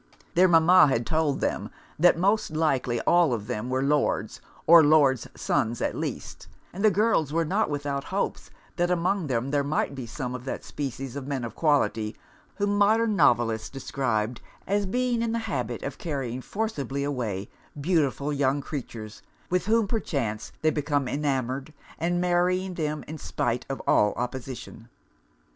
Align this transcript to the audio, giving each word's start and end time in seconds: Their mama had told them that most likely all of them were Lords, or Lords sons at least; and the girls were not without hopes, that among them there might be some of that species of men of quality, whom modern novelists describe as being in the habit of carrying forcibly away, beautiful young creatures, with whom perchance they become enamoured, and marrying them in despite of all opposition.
Their 0.33 0.47
mama 0.47 0.87
had 0.87 1.05
told 1.05 1.41
them 1.41 1.69
that 1.99 2.17
most 2.17 2.49
likely 2.53 2.99
all 3.01 3.33
of 3.33 3.45
them 3.45 3.69
were 3.69 3.83
Lords, 3.83 4.41
or 4.65 4.83
Lords 4.83 5.27
sons 5.35 5.79
at 5.79 5.93
least; 5.93 6.47
and 6.73 6.83
the 6.83 6.89
girls 6.89 7.31
were 7.31 7.45
not 7.45 7.69
without 7.69 8.05
hopes, 8.05 8.49
that 8.77 8.89
among 8.89 9.27
them 9.27 9.51
there 9.51 9.63
might 9.63 9.93
be 9.93 10.07
some 10.07 10.33
of 10.33 10.43
that 10.45 10.63
species 10.63 11.15
of 11.15 11.27
men 11.27 11.43
of 11.43 11.53
quality, 11.53 12.15
whom 12.55 12.79
modern 12.79 13.15
novelists 13.15 13.69
describe 13.69 14.39
as 14.65 14.87
being 14.87 15.21
in 15.21 15.33
the 15.33 15.37
habit 15.45 15.83
of 15.83 15.99
carrying 15.99 16.41
forcibly 16.41 17.03
away, 17.03 17.47
beautiful 17.79 18.33
young 18.33 18.59
creatures, 18.59 19.21
with 19.51 19.67
whom 19.67 19.87
perchance 19.87 20.51
they 20.63 20.71
become 20.71 21.07
enamoured, 21.07 21.75
and 21.99 22.19
marrying 22.19 22.73
them 22.73 23.03
in 23.07 23.17
despite 23.17 23.67
of 23.69 23.79
all 23.85 24.13
opposition. 24.17 24.89